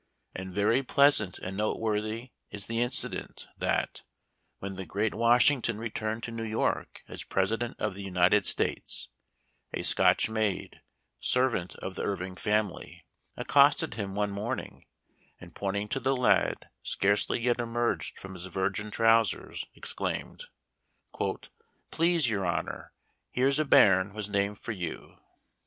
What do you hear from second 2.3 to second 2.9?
is the